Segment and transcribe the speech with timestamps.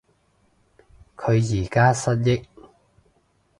[1.15, 2.45] 佢而家失憶